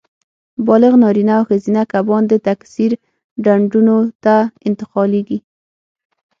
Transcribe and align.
بالغ 0.67 0.93
نارینه 1.03 1.33
او 1.39 1.43
ښځینه 1.49 1.81
کبان 1.93 2.23
د 2.27 2.33
تکثیر 2.47 2.91
ډنډونو 3.43 3.95
ته 4.23 4.35
انتقالېږي. 4.67 5.39